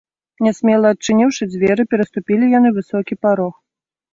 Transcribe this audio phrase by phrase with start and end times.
[0.45, 3.55] Нясмела адчыніўшы дзверы, пераступілі яны высокі парог.